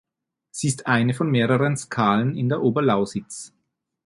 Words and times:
Sie 0.49 0.65
ist 0.67 0.87
eine 0.87 1.13
von 1.13 1.29
mehreren 1.29 1.77
Skalen 1.77 2.35
in 2.35 2.49
der 2.49 2.63
Oberlausitz. 2.63 3.53